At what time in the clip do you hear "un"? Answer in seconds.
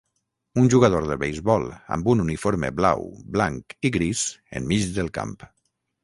0.59-0.69, 2.13-2.23